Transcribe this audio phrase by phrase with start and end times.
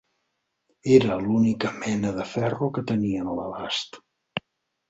[0.95, 4.01] Era l'única mena de ferro que tenien a l'abast.